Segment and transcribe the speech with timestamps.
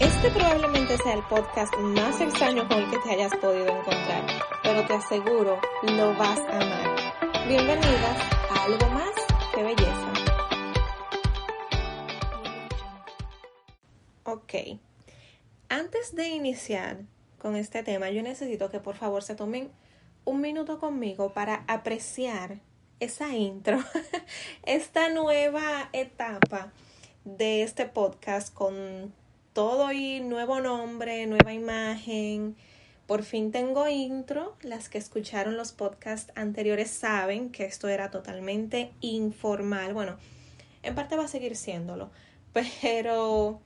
[0.00, 4.24] Este probablemente sea el podcast más extraño con el que te hayas podido encontrar,
[4.62, 7.46] pero te aseguro, lo vas a amar.
[7.46, 8.18] Bienvenidas
[8.50, 9.10] a algo más
[9.54, 10.12] que belleza.
[14.24, 14.80] Ok,
[15.68, 17.02] antes de iniciar
[17.38, 19.70] con este tema, yo necesito que por favor se tomen
[20.24, 22.60] un minuto conmigo para apreciar
[23.00, 23.78] esa intro,
[24.62, 26.72] esta nueva etapa
[27.26, 29.19] de este podcast con
[29.52, 32.56] todo y nuevo nombre, nueva imagen.
[33.06, 34.56] Por fin tengo intro.
[34.62, 39.94] Las que escucharon los podcasts anteriores saben que esto era totalmente informal.
[39.94, 40.16] Bueno,
[40.82, 42.10] en parte va a seguir siéndolo,
[42.52, 43.60] pero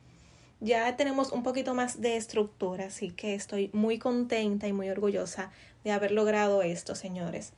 [0.61, 5.53] ya tenemos un poquito más de estructura, así que estoy muy contenta y muy orgullosa
[5.85, 7.53] de haber logrado esto, señores.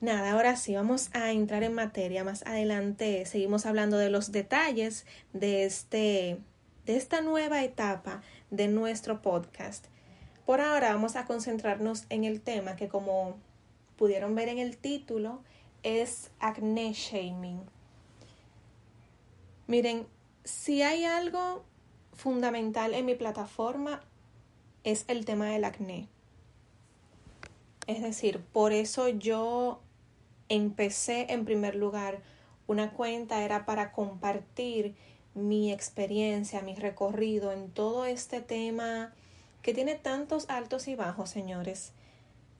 [0.00, 2.24] Nada, ahora sí, vamos a entrar en materia.
[2.24, 6.38] Más adelante seguimos hablando de los detalles de este
[6.86, 9.86] de esta nueva etapa de nuestro podcast.
[10.46, 13.36] Por ahora vamos a concentrarnos en el tema que como
[13.96, 15.40] pudieron ver en el título
[15.82, 17.60] es acné shaming.
[19.66, 20.06] Miren,
[20.44, 21.64] si hay algo
[22.12, 24.02] fundamental en mi plataforma
[24.84, 26.08] es el tema del acné.
[27.86, 29.80] Es decir, por eso yo
[30.48, 32.20] empecé en primer lugar
[32.66, 34.94] una cuenta, era para compartir
[35.34, 39.12] mi experiencia, mi recorrido en todo este tema
[39.62, 41.92] que tiene tantos altos y bajos, señores,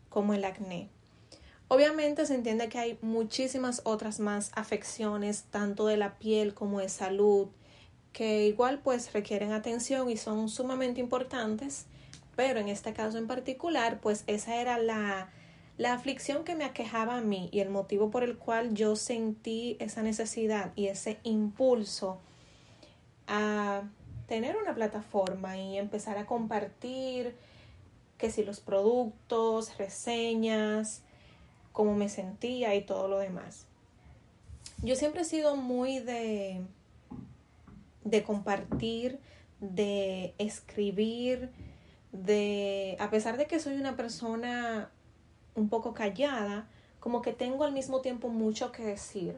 [0.08, 0.88] como el acné.
[1.68, 6.88] Obviamente se entiende que hay muchísimas otras más afecciones, tanto de la piel como de
[6.88, 7.48] salud,
[8.12, 11.86] que igual pues requieren atención y son sumamente importantes,
[12.36, 15.30] pero en este caso en particular, pues esa era la,
[15.78, 19.76] la aflicción que me aquejaba a mí y el motivo por el cual yo sentí
[19.80, 22.20] esa necesidad y ese impulso
[23.26, 23.82] a
[24.26, 27.34] tener una plataforma y empezar a compartir
[28.18, 31.02] que si los productos, reseñas,
[31.72, 33.66] cómo me sentía y todo lo demás.
[34.82, 36.62] Yo siempre he sido muy de,
[38.04, 39.18] de compartir,
[39.60, 41.50] de escribir,
[42.12, 44.90] de, a pesar de que soy una persona
[45.54, 46.66] un poco callada,
[47.00, 49.36] como que tengo al mismo tiempo mucho que decir,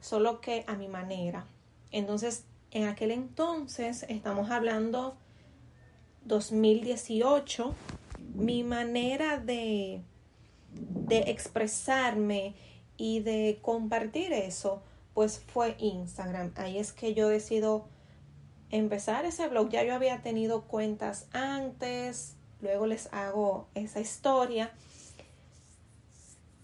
[0.00, 1.46] solo que a mi manera.
[1.90, 5.16] Entonces en aquel entonces, estamos hablando
[6.24, 7.74] 2018,
[8.34, 10.00] mi manera de,
[10.72, 12.54] de expresarme
[12.96, 16.52] y de compartir eso, pues fue Instagram.
[16.56, 17.86] Ahí es que yo decido
[18.70, 19.68] empezar ese blog.
[19.68, 24.72] Ya yo había tenido cuentas antes, luego les hago esa historia.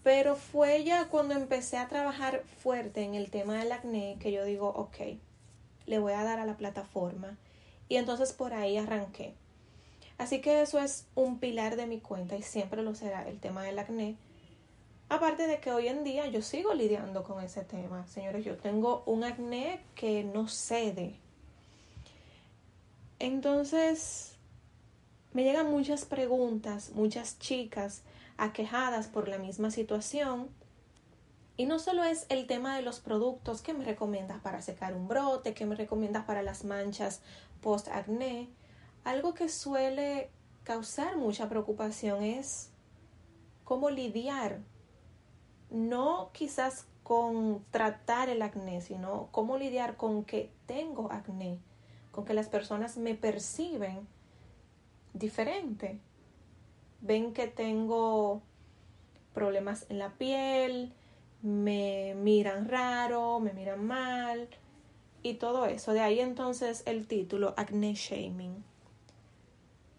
[0.01, 4.43] Pero fue ya cuando empecé a trabajar fuerte en el tema del acné que yo
[4.43, 5.19] digo, ok,
[5.89, 7.35] le voy a dar a la plataforma.
[7.89, 9.33] Y entonces por ahí arranqué.
[10.19, 13.63] Así que eso es un pilar de mi cuenta y siempre lo será el tema
[13.63, 14.15] del acné.
[15.09, 18.05] Aparte de que hoy en día yo sigo lidiando con ese tema.
[18.05, 21.15] Señores, yo tengo un acné que no cede.
[23.17, 24.35] Entonces,
[25.33, 28.03] me llegan muchas preguntas, muchas chicas
[28.37, 30.49] aquejadas por la misma situación
[31.59, 35.09] y no solo es el tema de los productos que me recomiendas para secar un
[35.09, 37.19] brote, que me recomiendas para las manchas
[37.59, 38.47] post-acné.
[39.03, 40.29] Algo que suele
[40.63, 42.69] causar mucha preocupación es
[43.65, 44.59] cómo lidiar,
[45.69, 51.59] no quizás con tratar el acné, sino cómo lidiar con que tengo acné,
[52.13, 54.07] con que las personas me perciben
[55.13, 55.99] diferente.
[57.01, 58.41] Ven que tengo
[59.33, 60.93] problemas en la piel,
[61.41, 64.49] me miran raro, me miran mal
[65.23, 65.93] y todo eso.
[65.93, 68.63] De ahí entonces el título Acne Shaming.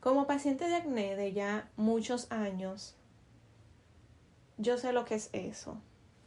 [0.01, 2.95] Como paciente de acné de ya muchos años,
[4.57, 5.77] yo sé lo que es eso,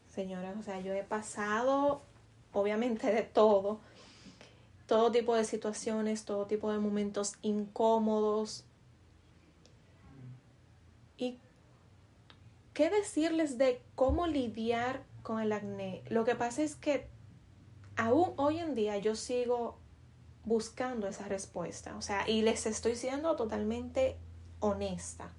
[0.09, 0.53] señora.
[0.59, 2.01] O sea, yo he pasado,
[2.51, 3.79] obviamente, de todo.
[4.87, 8.65] Todo tipo de situaciones, todo tipo de momentos incómodos.
[11.17, 11.39] Y
[12.73, 16.03] ¿Qué decirles de cómo lidiar con el acné?
[16.09, 17.07] Lo que pasa es que
[17.95, 19.77] aún hoy en día yo sigo
[20.43, 24.17] buscando esa respuesta, o sea, y les estoy siendo totalmente
[24.59, 25.31] honesta.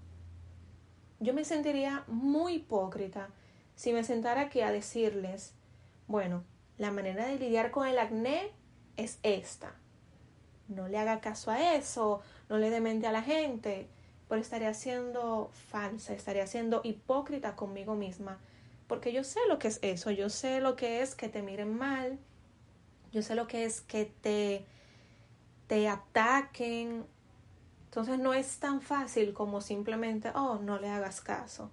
[1.19, 3.31] Yo me sentiría muy hipócrita
[3.75, 5.55] si me sentara aquí a decirles,
[6.07, 6.45] bueno,
[6.79, 8.53] la manera de lidiar con el acné
[8.97, 9.75] es esta.
[10.69, 13.89] No le haga caso a eso, no le demente a la gente
[14.29, 18.39] pero estaría siendo falsa, estaría siendo hipócrita conmigo misma,
[18.87, 21.77] porque yo sé lo que es eso, yo sé lo que es que te miren
[21.77, 22.19] mal,
[23.13, 24.65] yo sé lo que es que te
[25.67, 27.07] te ataquen.
[27.87, 31.71] Entonces no es tan fácil como simplemente, oh, no le hagas caso.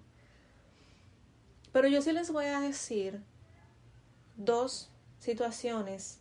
[1.72, 3.22] Pero yo sí les voy a decir
[4.36, 6.20] dos situaciones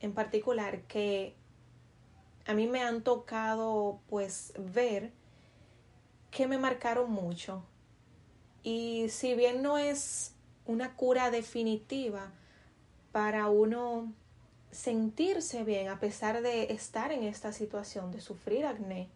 [0.00, 1.34] en particular que
[2.46, 5.12] a mí me han tocado pues ver
[6.34, 7.62] que me marcaron mucho.
[8.64, 10.34] Y si bien no es
[10.66, 12.32] una cura definitiva
[13.12, 14.12] para uno
[14.72, 19.08] sentirse bien a pesar de estar en esta situación, de sufrir acné,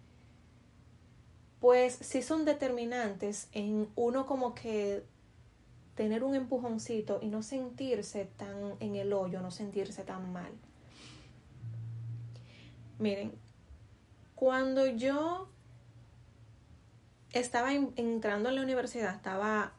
[1.59, 5.03] pues sí son determinantes en uno como que
[5.97, 10.53] tener un empujoncito y no sentirse tan en el hoyo, no sentirse tan mal.
[13.01, 13.33] Miren,
[14.37, 15.49] cuando yo
[17.33, 19.73] estaba entrando en la universidad, estaba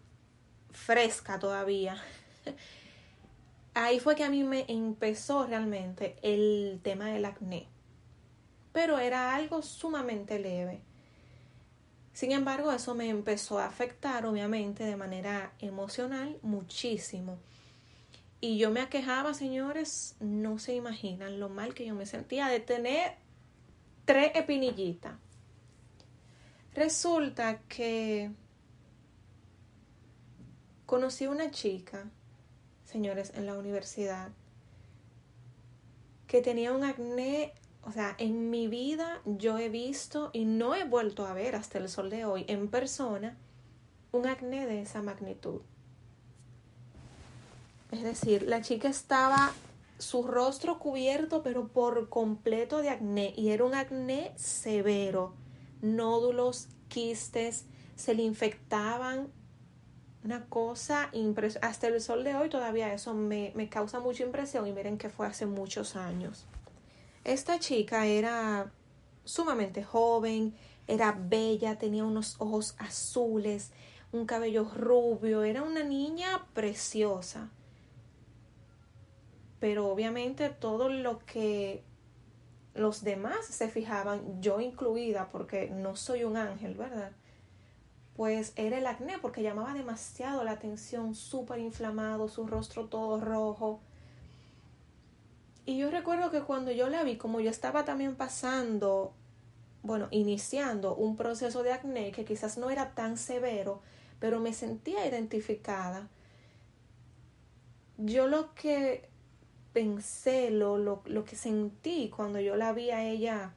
[0.71, 2.01] fresca todavía.
[3.73, 7.67] Ahí fue que a mí me empezó realmente el tema del acné.
[8.73, 10.81] Pero era algo sumamente leve.
[12.13, 17.37] Sin embargo, eso me empezó a afectar, obviamente, de manera emocional muchísimo.
[18.41, 22.59] Y yo me aquejaba, señores, no se imaginan lo mal que yo me sentía de
[22.59, 23.15] tener
[24.05, 25.13] tres espinillitas.
[26.73, 28.31] Resulta que
[30.85, 32.09] conocí una chica,
[32.85, 34.29] señores, en la universidad,
[36.27, 40.83] que tenía un acné o sea, en mi vida yo he visto y no he
[40.83, 43.37] vuelto a ver hasta el sol de hoy en persona
[44.11, 45.61] un acné de esa magnitud.
[47.91, 49.53] Es decir, la chica estaba
[49.97, 55.33] su rostro cubierto pero por completo de acné y era un acné severo,
[55.81, 57.65] nódulos, quistes,
[57.95, 59.31] se le infectaban
[60.23, 61.67] una cosa impresionante.
[61.67, 65.09] Hasta el sol de hoy todavía eso me, me causa mucha impresión y miren que
[65.09, 66.45] fue hace muchos años.
[67.23, 68.71] Esta chica era
[69.23, 70.55] sumamente joven,
[70.87, 73.71] era bella, tenía unos ojos azules,
[74.11, 77.49] un cabello rubio, era una niña preciosa.
[79.59, 81.83] Pero obviamente todo lo que
[82.73, 87.11] los demás se fijaban, yo incluida, porque no soy un ángel, ¿verdad?
[88.15, 93.81] Pues era el acné, porque llamaba demasiado la atención, súper inflamado, su rostro todo rojo.
[95.65, 99.13] Y yo recuerdo que cuando yo la vi, como yo estaba también pasando,
[99.83, 103.81] bueno, iniciando un proceso de acné que quizás no era tan severo,
[104.19, 106.09] pero me sentía identificada,
[107.97, 109.08] yo lo que
[109.79, 113.53] pensé, lo, lo, lo que sentí cuando yo la vi a ella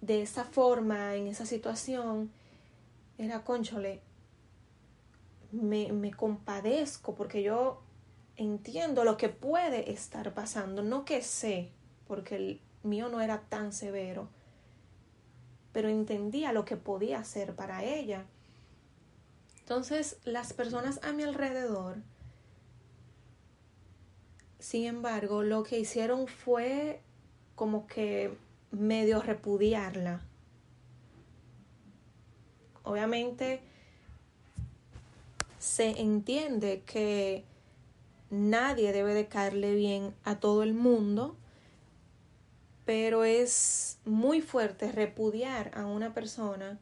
[0.00, 2.30] de esa forma, en esa situación,
[3.18, 4.00] era, conchole,
[5.52, 7.82] me, me compadezco porque yo
[8.38, 11.68] entiendo lo que puede estar pasando, no que sé,
[12.08, 14.28] porque el mío no era tan severo,
[15.72, 18.24] pero entendía lo que podía hacer para ella.
[19.58, 21.98] Entonces, las personas a mi alrededor,
[24.60, 27.00] sin embargo, lo que hicieron fue
[27.54, 28.36] como que
[28.70, 30.20] medio repudiarla.
[32.84, 33.60] Obviamente,
[35.58, 37.44] se entiende que
[38.30, 41.36] nadie debe de caerle bien a todo el mundo,
[42.84, 46.78] pero es muy fuerte repudiar a una persona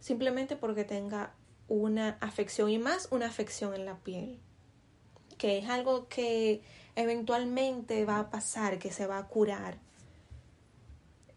[0.00, 1.34] simplemente porque tenga
[1.68, 4.40] una afección y más una afección en la piel,
[5.38, 6.62] que es algo que
[6.96, 9.78] eventualmente va a pasar, que se va a curar.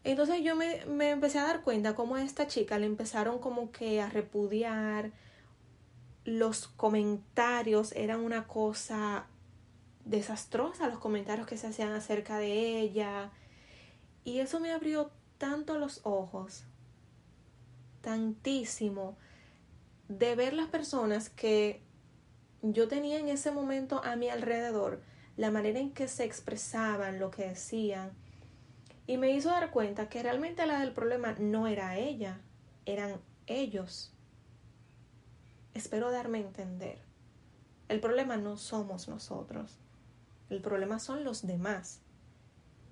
[0.04, 3.72] Entonces yo me, me empecé a dar cuenta cómo a esta chica le empezaron como
[3.72, 5.12] que a repudiar,
[6.26, 9.28] los comentarios eran una cosa
[10.06, 13.32] desastrosa, los comentarios que se hacían acerca de ella.
[14.24, 16.64] Y eso me abrió tanto los ojos,
[18.02, 19.18] tantísimo,
[20.08, 21.82] de ver las personas que
[22.62, 25.02] yo tenía en ese momento a mi alrededor,
[25.38, 28.12] la manera en que se expresaban, lo que decían,
[29.08, 32.40] y me hizo dar cuenta que realmente la del problema no era ella,
[32.86, 34.14] eran ellos.
[35.74, 37.00] Espero darme a entender.
[37.90, 39.80] El problema no somos nosotros.
[40.50, 42.02] El problema son los demás.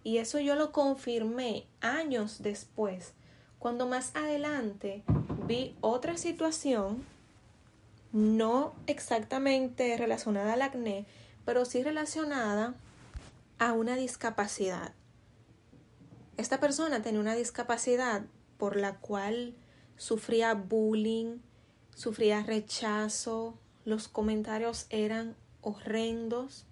[0.04, 3.14] Y eso yo lo confirmé años después,
[3.60, 5.04] cuando más adelante
[5.46, 7.06] vi otra situación,
[8.12, 11.06] no exactamente relacionada al acné,
[11.46, 12.76] pero sí relacionada
[13.60, 14.94] a una discapacidad.
[16.38, 18.24] Esta persona tenía una discapacidad
[18.58, 19.56] por la cual
[19.98, 21.40] sufría bullying,
[21.94, 26.66] sufría rechazo, los comentarios eran horrendos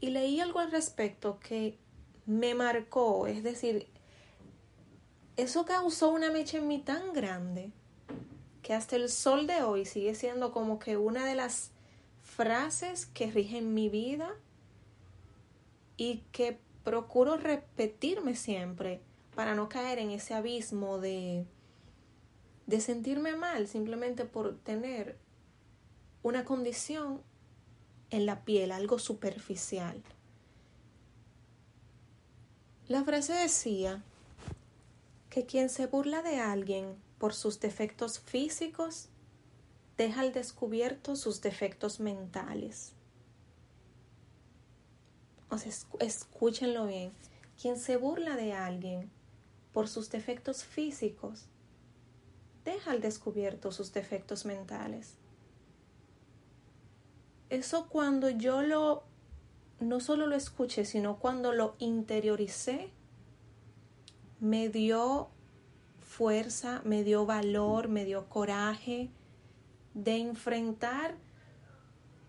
[0.00, 1.78] y leí algo al respecto que
[2.26, 3.88] me marcó, es decir,
[5.36, 7.72] eso causó una mecha en mí tan grande
[8.68, 11.70] que hasta el sol de hoy sigue siendo como que una de las
[12.22, 14.28] frases que rigen mi vida
[15.96, 19.00] y que procuro repetirme siempre
[19.34, 21.46] para no caer en ese abismo de,
[22.66, 25.16] de sentirme mal simplemente por tener
[26.22, 27.22] una condición
[28.10, 30.02] en la piel, algo superficial.
[32.86, 34.02] La frase decía
[35.30, 39.08] que quien se burla de alguien por sus defectos físicos
[39.96, 42.92] deja al descubierto sus defectos mentales.
[45.50, 47.12] O sea, escúchenlo bien.
[47.60, 49.10] Quien se burla de alguien
[49.72, 51.46] por sus defectos físicos
[52.64, 55.14] deja al descubierto sus defectos mentales.
[57.50, 59.04] Eso cuando yo lo
[59.80, 62.90] no solo lo escuché, sino cuando lo interioricé,
[64.40, 65.30] me dio
[66.08, 69.10] fuerza, me dio valor, me dio coraje
[69.94, 71.14] de enfrentar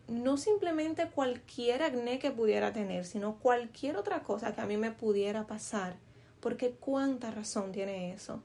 [0.08, 4.92] no simplemente cualquier acné que pudiera tener, sino cualquier otra cosa que a mí me
[4.92, 5.98] pudiera pasar.
[6.40, 8.42] Porque cuánta razón tiene eso.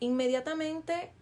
[0.00, 1.12] Inmediatamente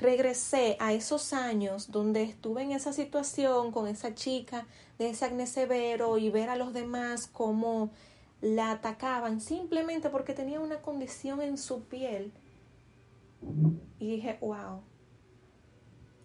[0.00, 4.66] regresé a esos años donde estuve en esa situación con esa chica
[4.98, 7.90] de ese acné severo y ver a los demás cómo
[8.40, 12.32] la atacaban simplemente porque tenía una condición en su piel.
[13.98, 14.82] Y dije, wow,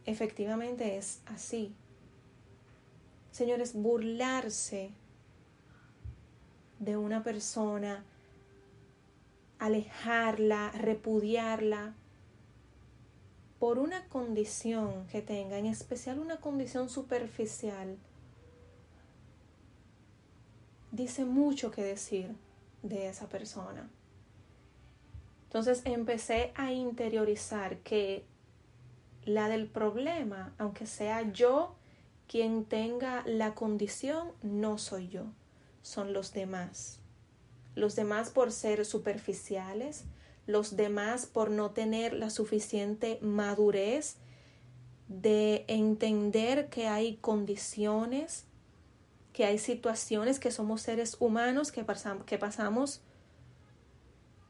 [0.05, 1.75] efectivamente es así.
[3.31, 4.91] Señores, burlarse
[6.79, 8.03] de una persona,
[9.59, 11.95] alejarla, repudiarla,
[13.63, 17.97] por una condición que tenga, en especial una condición superficial,
[20.91, 22.35] dice mucho que decir
[22.81, 23.89] de esa persona.
[25.53, 28.25] Entonces empecé a interiorizar que
[29.23, 31.75] la del problema, aunque sea yo
[32.27, 35.25] quien tenga la condición, no soy yo,
[35.83, 36.97] son los demás.
[37.75, 40.05] Los demás por ser superficiales,
[40.47, 44.15] los demás por no tener la suficiente madurez
[45.07, 48.45] de entender que hay condiciones,
[49.33, 53.01] que hay situaciones, que somos seres humanos, que, pasamos,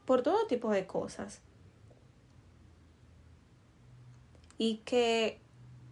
[0.04, 1.40] por todo tipo de cosas.
[4.58, 5.40] Y que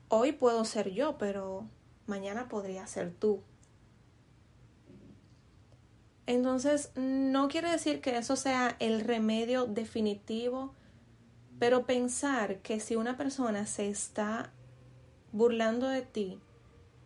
[0.09, 1.67] hoy puedo ser yo, pero
[2.07, 3.43] mañana podría ser tú.
[6.27, 10.75] Entonces, no quiere decir que eso sea el remedio definitivo,
[11.59, 14.53] pero pensar que si una persona se está
[15.33, 16.41] burlando de ti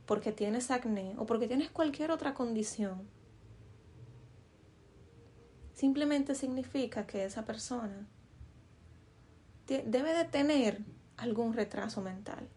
[0.05, 3.09] porque tienes acné o porque tienes cualquier otra condición,
[5.77, 8.09] simplemente significa que esa persona
[9.67, 10.81] debe de tener
[11.19, 12.49] algún retraso mental,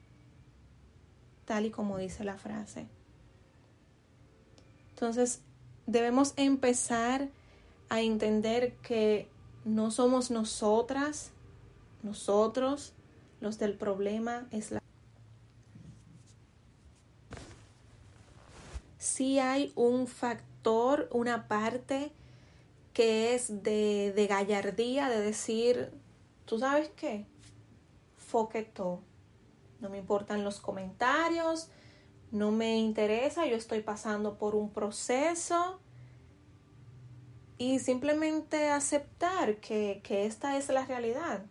[1.45, 2.88] tal y como dice la frase.
[4.91, 5.41] Entonces,
[5.85, 7.27] debemos empezar
[7.89, 9.27] a entender que
[9.65, 11.31] no somos nosotras,
[12.03, 12.93] nosotros,
[13.41, 14.81] los del problema, es la...
[18.97, 22.13] Si hay un factor, una parte
[22.99, 25.89] que es de, de gallardía, de decir,
[26.43, 27.25] ¿tú sabes qué?
[28.17, 29.01] Foquetó.
[29.79, 31.69] No me importan los comentarios,
[32.29, 35.79] no me interesa, yo estoy pasando por un proceso
[37.57, 41.45] y simplemente aceptar que, que esta es la realidad.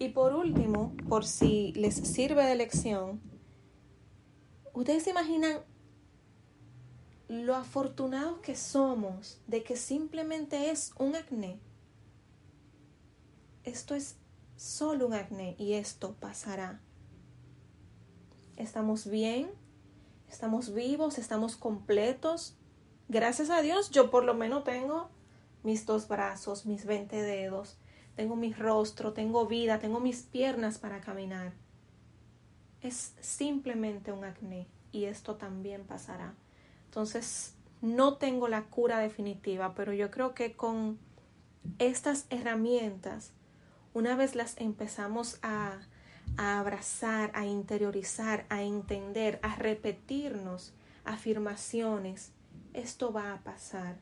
[0.00, 3.20] Y por último, por si les sirve de lección,
[4.72, 5.60] ustedes se imaginan
[7.30, 11.58] lo afortunados que somos de que simplemente es un acné.
[13.64, 14.16] Esto es
[14.56, 16.80] solo un acné y esto pasará
[18.60, 19.50] estamos bien,
[20.28, 22.56] estamos vivos, estamos completos.
[23.08, 25.08] Gracias a Dios, yo por lo menos tengo
[25.62, 27.78] mis dos brazos, mis 20 dedos,
[28.16, 31.52] tengo mi rostro, tengo vida, tengo mis piernas para caminar.
[32.82, 36.34] Es simplemente un acné y esto también pasará.
[36.90, 40.98] Entonces, no tengo la cura definitiva, pero yo creo que con
[41.78, 43.32] estas herramientas,
[43.94, 45.80] una vez las empezamos a
[46.36, 50.72] a abrazar, a interiorizar, a entender, a repetirnos
[51.04, 52.32] afirmaciones,
[52.72, 53.98] esto va a pasar.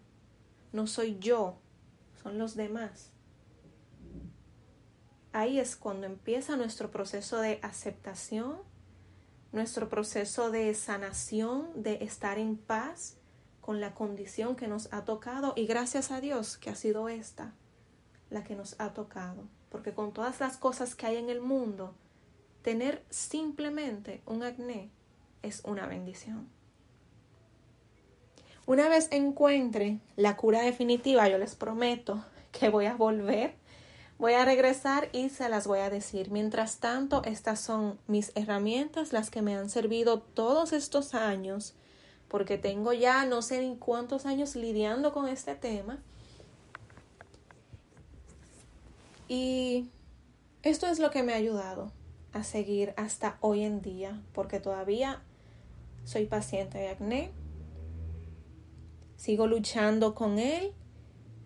[0.73, 1.59] No soy yo,
[2.23, 3.11] son los demás.
[5.33, 8.59] Ahí es cuando empieza nuestro proceso de aceptación,
[9.53, 13.17] nuestro proceso de sanación, de estar en paz
[13.61, 17.55] con la condición que nos ha tocado y gracias a Dios que ha sido esta
[18.31, 21.95] la que nos ha tocado, porque con todas las cosas que hay en el mundo,
[22.63, 24.91] tener simplemente un acné
[25.43, 26.49] es una bendición.
[28.67, 33.55] Una vez encuentre la cura definitiva, yo les prometo que voy a volver,
[34.19, 36.31] voy a regresar y se las voy a decir.
[36.31, 41.75] Mientras tanto, estas son mis herramientas, las que me han servido todos estos años,
[42.29, 45.99] porque tengo ya no sé ni cuántos años lidiando con este tema.
[49.29, 49.89] Y
[50.63, 51.93] esto es lo que me ha ayudado
[52.33, 55.23] a seguir hasta hoy en día, porque todavía
[56.05, 57.31] soy paciente de acné,
[59.17, 60.73] sigo luchando con él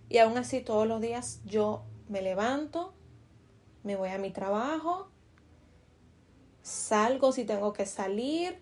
[0.09, 2.93] y aún así todos los días yo me levanto,
[3.85, 5.09] me voy a mi trabajo,
[6.63, 8.59] salgo si tengo que salir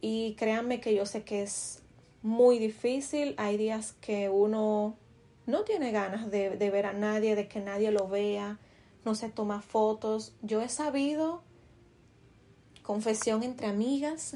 [0.00, 1.82] y créanme que yo sé que es
[2.22, 4.96] muy difícil, hay días que uno
[5.44, 8.58] no tiene ganas de, de ver a nadie, de que nadie lo vea,
[9.04, 10.34] no se toma fotos.
[10.40, 11.42] Yo he sabido,
[12.82, 14.34] confesión entre amigas,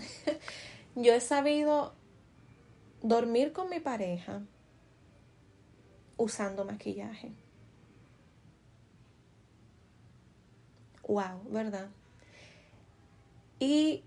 [0.97, 1.95] yo he sabido
[3.03, 4.43] dormir con mi pareja
[6.19, 7.42] usando maquillaje.
[11.13, 11.89] Wow, ¿verdad?
[13.59, 14.03] Y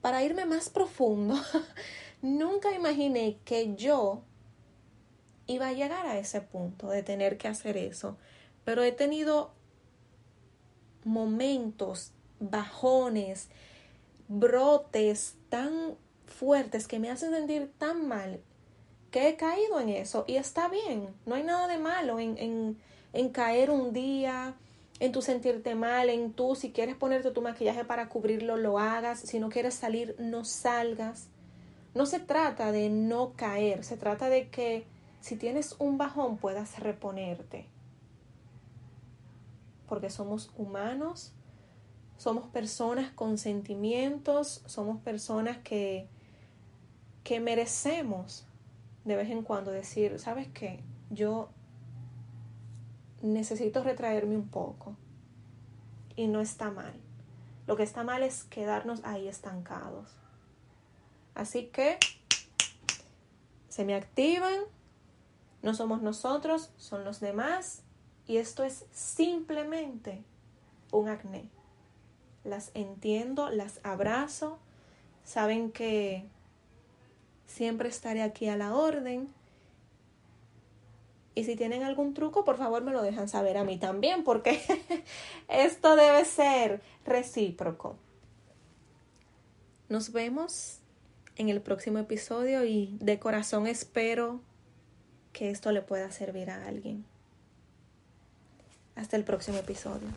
[0.00, 1.34] para irme más profundo,
[2.22, 4.22] nunca imaginé que yo
[5.46, 8.16] iba a llegar a ese punto de tener que hacer eso
[8.68, 9.50] pero he tenido
[11.02, 13.48] momentos, bajones,
[14.28, 15.96] brotes tan
[16.26, 18.42] fuertes que me hacen sentir tan mal
[19.10, 22.78] que he caído en eso y está bien, no hay nada de malo en, en,
[23.14, 24.54] en caer un día,
[25.00, 29.20] en tu sentirte mal, en tú, si quieres ponerte tu maquillaje para cubrirlo, lo hagas,
[29.20, 31.28] si no quieres salir, no salgas.
[31.94, 34.86] No se trata de no caer, se trata de que
[35.20, 37.66] si tienes un bajón puedas reponerte
[39.88, 41.32] porque somos humanos,
[42.18, 46.06] somos personas con sentimientos, somos personas que,
[47.24, 48.46] que merecemos
[49.04, 50.80] de vez en cuando decir, ¿sabes qué?
[51.10, 51.48] Yo
[53.22, 54.96] necesito retraerme un poco
[56.16, 56.94] y no está mal.
[57.66, 60.10] Lo que está mal es quedarnos ahí estancados.
[61.34, 61.98] Así que
[63.68, 64.60] se me activan,
[65.62, 67.82] no somos nosotros, son los demás
[68.26, 70.24] y esto es simplemente
[70.92, 71.48] un acné.
[72.44, 74.58] Las entiendo, las abrazo.
[75.24, 76.26] Saben que
[77.46, 79.32] siempre estaré aquí a la orden.
[81.38, 84.60] Y si tienen algún truco, por favor me lo dejan saber a mí también, porque
[85.48, 87.94] esto debe ser recíproco.
[89.88, 90.80] Nos vemos
[91.36, 94.40] en el próximo episodio y de corazón espero
[95.32, 97.04] que esto le pueda servir a alguien.
[98.96, 100.08] Hasta el próximo episodio.